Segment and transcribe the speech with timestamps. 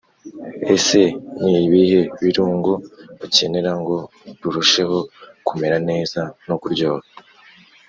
[0.75, 1.01] ese
[1.49, 2.71] ni ibihe birungo
[3.25, 3.97] ukenera ngo
[4.41, 4.97] rurusheho
[5.47, 7.07] kumera neza no kuryoha?